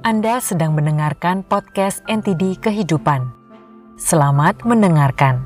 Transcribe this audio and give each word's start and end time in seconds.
Anda 0.00 0.40
sedang 0.40 0.72
mendengarkan 0.72 1.44
podcast 1.44 2.00
NTD 2.08 2.56
Kehidupan. 2.56 3.20
Selamat 4.00 4.56
mendengarkan. 4.64 5.44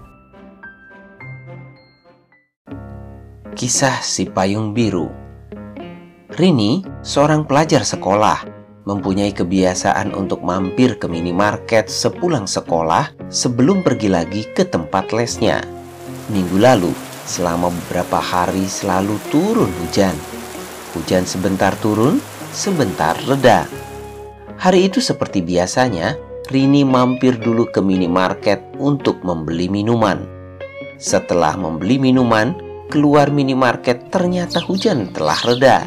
Kisah 3.59 3.99
si 3.99 4.31
payung 4.31 4.71
biru. 4.71 5.11
Rini, 6.39 6.87
seorang 7.03 7.51
pelajar 7.51 7.83
sekolah, 7.83 8.47
mempunyai 8.87 9.35
kebiasaan 9.35 10.15
untuk 10.15 10.47
mampir 10.47 11.03
ke 11.03 11.11
minimarket 11.11 11.91
sepulang 11.91 12.47
sekolah 12.47 13.11
sebelum 13.27 13.83
pergi 13.83 14.07
lagi 14.07 14.47
ke 14.55 14.63
tempat 14.71 15.11
lesnya. 15.11 15.67
Minggu 16.31 16.63
lalu, 16.63 16.95
selama 17.27 17.75
beberapa 17.75 18.23
hari 18.23 18.71
selalu 18.71 19.19
turun 19.35 19.75
hujan. 19.83 20.15
Hujan 20.95 21.27
sebentar 21.27 21.75
turun, 21.83 22.23
sebentar 22.55 23.19
reda. 23.27 23.84
Hari 24.65 24.89
itu 24.89 25.05
seperti 25.05 25.45
biasanya, 25.45 26.17
Rini 26.49 26.89
mampir 26.89 27.37
dulu 27.37 27.69
ke 27.69 27.85
minimarket 27.85 28.65
untuk 28.81 29.21
membeli 29.21 29.69
minuman. 29.69 30.25
Setelah 30.97 31.53
membeli 31.53 32.01
minuman, 32.01 32.57
keluar 32.89 33.29
minimarket 33.29 34.09
ternyata 34.09 34.65
hujan 34.65 35.13
telah 35.13 35.37
reda. 35.45 35.85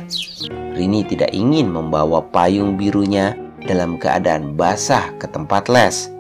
Rini 0.78 1.02
tidak 1.10 1.34
ingin 1.34 1.74
membawa 1.74 2.22
payung 2.30 2.78
birunya 2.78 3.34
dalam 3.66 3.98
keadaan 3.98 4.54
basah 4.54 5.10
ke 5.18 5.26
tempat 5.26 5.74
les. 5.74 6.14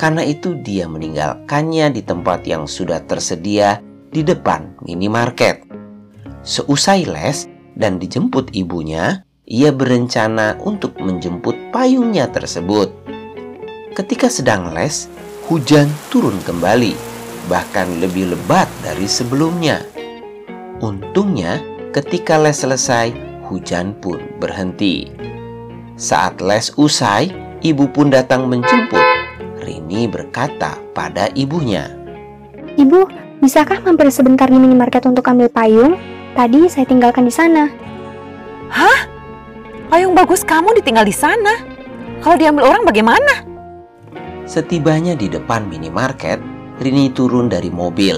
Karena 0.00 0.24
itu 0.24 0.56
dia 0.64 0.88
meninggalkannya 0.88 1.92
di 1.92 2.00
tempat 2.00 2.48
yang 2.48 2.64
sudah 2.64 3.04
tersedia 3.04 3.84
di 4.08 4.24
depan 4.24 4.80
minimarket. 4.80 5.60
Seusai 6.40 7.04
les 7.04 7.44
dan 7.76 8.00
dijemput 8.00 8.48
ibunya, 8.56 9.28
ia 9.44 9.68
berencana 9.68 10.56
untuk 10.64 10.96
menjemput 10.96 11.52
payungnya 11.72 12.28
tersebut. 12.28 12.92
Ketika 13.96 14.28
sedang 14.28 14.70
les, 14.76 15.08
hujan 15.48 15.88
turun 16.12 16.36
kembali, 16.44 16.94
bahkan 17.48 17.88
lebih 17.98 18.36
lebat 18.36 18.68
dari 18.84 19.08
sebelumnya. 19.08 19.82
Untungnya, 20.84 21.58
ketika 21.90 22.38
les 22.38 22.60
selesai, 22.60 23.10
hujan 23.48 23.96
pun 23.98 24.20
berhenti. 24.38 25.10
Saat 25.96 26.44
les 26.44 26.70
usai, 26.76 27.32
ibu 27.64 27.88
pun 27.90 28.12
datang 28.12 28.46
menjemput. 28.46 29.02
Rini 29.64 30.06
berkata 30.08 30.76
pada 30.92 31.30
ibunya, 31.36 31.88
Ibu, 32.72 33.04
bisakah 33.44 33.84
mampir 33.84 34.08
sebentar 34.08 34.48
di 34.48 34.56
minimarket 34.56 35.04
untuk 35.04 35.28
ambil 35.28 35.52
payung? 35.52 36.00
Tadi 36.32 36.64
saya 36.72 36.88
tinggalkan 36.88 37.28
di 37.28 37.34
sana. 37.34 37.68
Hah? 38.72 39.11
Payung 39.92 40.16
bagus 40.16 40.40
kamu 40.40 40.72
ditinggal 40.80 41.04
di 41.04 41.12
sana. 41.12 41.60
Kalau 42.24 42.40
diambil 42.40 42.64
orang 42.64 42.88
bagaimana? 42.88 43.44
Setibanya 44.48 45.12
di 45.12 45.28
depan 45.28 45.68
minimarket, 45.68 46.40
Rini 46.80 47.12
turun 47.12 47.52
dari 47.52 47.68
mobil. 47.68 48.16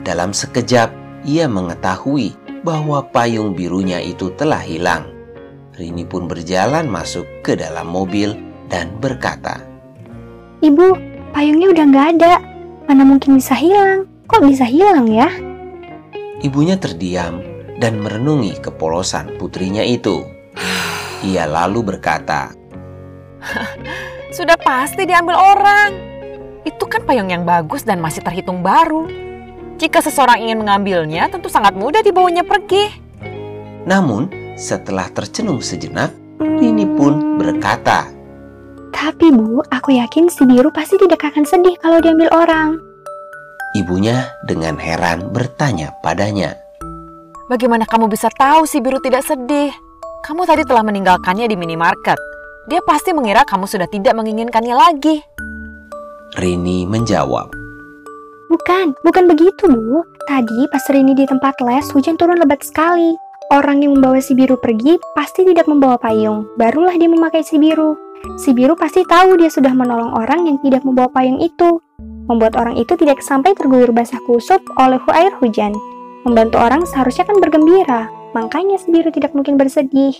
Dalam 0.00 0.32
sekejap, 0.32 0.88
ia 1.28 1.44
mengetahui 1.52 2.32
bahwa 2.64 3.04
payung 3.12 3.52
birunya 3.52 4.00
itu 4.00 4.32
telah 4.40 4.64
hilang. 4.64 5.04
Rini 5.76 6.08
pun 6.08 6.24
berjalan 6.24 6.88
masuk 6.88 7.28
ke 7.44 7.60
dalam 7.60 7.92
mobil 7.92 8.32
dan 8.72 8.96
berkata, 8.96 9.60
Ibu, 10.64 10.96
payungnya 11.36 11.76
udah 11.76 11.84
nggak 11.92 12.06
ada. 12.16 12.34
Mana 12.88 13.04
mungkin 13.04 13.36
bisa 13.36 13.52
hilang? 13.52 14.08
Kok 14.32 14.48
bisa 14.48 14.64
hilang 14.64 15.04
ya? 15.12 15.28
Ibunya 16.40 16.80
terdiam 16.80 17.44
dan 17.76 18.00
merenungi 18.00 18.56
kepolosan 18.64 19.36
putrinya 19.36 19.84
itu. 19.84 20.40
Ia 21.22 21.46
lalu 21.46 21.94
berkata, 21.94 22.50
Sudah 24.36 24.58
pasti 24.58 25.06
diambil 25.06 25.38
orang. 25.38 25.90
Itu 26.66 26.86
kan 26.86 27.06
payung 27.06 27.30
yang 27.30 27.46
bagus 27.46 27.86
dan 27.86 28.02
masih 28.02 28.22
terhitung 28.22 28.62
baru. 28.62 29.06
Jika 29.78 29.98
seseorang 29.98 30.42
ingin 30.42 30.62
mengambilnya, 30.62 31.26
tentu 31.30 31.50
sangat 31.50 31.74
mudah 31.74 32.02
dibawanya 32.06 32.46
pergi. 32.46 32.90
Namun, 33.82 34.30
setelah 34.54 35.10
tercenung 35.10 35.58
sejenak, 35.58 36.14
Rini 36.38 36.86
pun 36.86 37.38
berkata, 37.38 38.06
Tapi 38.94 39.34
Bu, 39.34 39.62
aku 39.66 39.98
yakin 39.98 40.30
si 40.30 40.46
biru 40.46 40.70
pasti 40.70 40.98
tidak 40.98 41.22
akan 41.22 41.42
sedih 41.42 41.74
kalau 41.82 41.98
diambil 41.98 42.30
orang. 42.30 42.78
Ibunya 43.74 44.30
dengan 44.46 44.78
heran 44.78 45.34
bertanya 45.34 45.94
padanya, 46.02 46.54
Bagaimana 47.50 47.84
kamu 47.84 48.06
bisa 48.08 48.30
tahu 48.32 48.64
si 48.64 48.78
biru 48.78 49.02
tidak 49.02 49.26
sedih? 49.26 49.74
Kamu 50.22 50.46
tadi 50.46 50.62
telah 50.62 50.86
meninggalkannya 50.86 51.50
di 51.50 51.58
minimarket. 51.58 52.14
Dia 52.70 52.78
pasti 52.86 53.10
mengira 53.10 53.42
kamu 53.42 53.66
sudah 53.66 53.90
tidak 53.90 54.14
menginginkannya 54.14 54.70
lagi. 54.70 55.18
Rini 56.38 56.86
menjawab, 56.86 57.50
Bukan, 58.46 58.94
bukan 59.02 59.24
begitu 59.26 59.66
Bu. 59.66 60.06
Tadi 60.30 60.70
pas 60.70 60.84
Rini 60.86 61.18
di 61.18 61.26
tempat 61.26 61.58
les, 61.66 61.88
hujan 61.90 62.14
turun 62.14 62.38
lebat 62.38 62.62
sekali. 62.62 63.18
Orang 63.50 63.82
yang 63.82 63.98
membawa 63.98 64.22
si 64.22 64.38
biru 64.38 64.54
pergi 64.60 64.94
pasti 65.18 65.42
tidak 65.42 65.66
membawa 65.66 65.98
payung. 65.98 66.46
Barulah 66.54 66.94
dia 66.94 67.10
memakai 67.10 67.42
si 67.42 67.58
biru. 67.58 67.98
Si 68.38 68.54
biru 68.54 68.78
pasti 68.78 69.02
tahu 69.02 69.34
dia 69.42 69.50
sudah 69.50 69.74
menolong 69.74 70.14
orang 70.14 70.46
yang 70.46 70.62
tidak 70.62 70.86
membawa 70.86 71.10
payung 71.10 71.42
itu. 71.42 71.82
Membuat 72.30 72.54
orang 72.54 72.78
itu 72.78 72.94
tidak 72.94 73.18
sampai 73.26 73.58
terguyur 73.58 73.90
basah 73.90 74.22
kusut 74.22 74.62
oleh 74.78 75.02
air 75.10 75.34
hujan. 75.42 75.74
Membantu 76.22 76.62
orang 76.62 76.86
seharusnya 76.86 77.26
kan 77.26 77.42
bergembira. 77.42 78.06
Makanya 78.32 78.80
biru 78.88 79.10
tidak 79.12 79.34
mungkin 79.36 79.60
bersedih. 79.60 80.16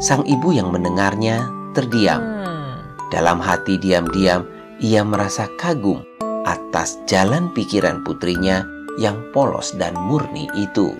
sang 0.00 0.24
ibu 0.24 0.48
yang 0.52 0.72
mendengarnya 0.72 1.44
terdiam. 1.76 2.20
Hmm. 2.20 2.80
Dalam 3.12 3.36
hati 3.36 3.76
diam-diam, 3.76 4.48
ia 4.80 5.04
merasa 5.04 5.44
kagum 5.60 6.00
atas 6.48 6.96
jalan 7.04 7.52
pikiran 7.52 8.00
putrinya 8.00 8.64
yang 8.96 9.20
polos 9.36 9.76
dan 9.76 9.92
murni 10.08 10.48
itu. 10.56 10.96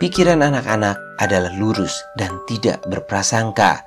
Pikiran 0.00 0.40
anak-anak 0.40 0.96
adalah 1.20 1.52
lurus 1.60 1.92
dan 2.16 2.32
tidak 2.48 2.80
berprasangka. 2.88 3.84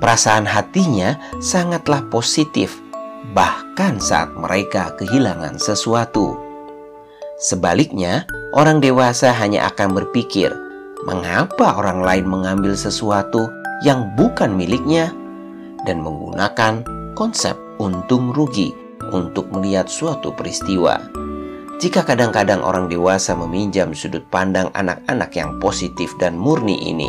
Perasaan 0.00 0.48
hatinya 0.48 1.20
sangatlah 1.38 2.00
positif, 2.08 2.80
bahkan 3.36 4.00
saat 4.00 4.32
mereka 4.32 4.96
kehilangan 4.96 5.60
sesuatu. 5.60 6.49
Sebaliknya, 7.40 8.28
orang 8.52 8.84
dewasa 8.84 9.32
hanya 9.32 9.72
akan 9.72 9.96
berpikir, 9.96 10.52
mengapa 11.08 11.80
orang 11.80 12.04
lain 12.04 12.28
mengambil 12.28 12.76
sesuatu 12.76 13.48
yang 13.80 14.12
bukan 14.12 14.52
miliknya 14.52 15.08
dan 15.88 16.04
menggunakan 16.04 16.84
konsep 17.16 17.56
untung 17.80 18.36
rugi 18.36 18.76
untuk 19.16 19.48
melihat 19.56 19.88
suatu 19.88 20.36
peristiwa. 20.36 21.00
Jika 21.80 22.04
kadang-kadang 22.04 22.60
orang 22.60 22.92
dewasa 22.92 23.32
meminjam 23.32 23.96
sudut 23.96 24.20
pandang 24.28 24.68
anak-anak 24.76 25.32
yang 25.32 25.56
positif 25.64 26.12
dan 26.20 26.36
murni 26.36 26.76
ini 26.76 27.08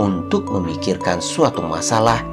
untuk 0.00 0.48
memikirkan 0.48 1.20
suatu 1.20 1.60
masalah, 1.60 2.24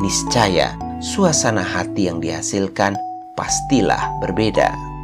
niscaya 0.00 0.72
suasana 1.04 1.60
hati 1.60 2.08
yang 2.08 2.16
dihasilkan 2.24 2.96
pastilah 3.36 4.08
berbeda. 4.24 4.97